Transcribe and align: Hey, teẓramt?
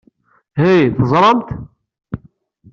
Hey, 0.59 0.81
teẓramt? 0.97 1.49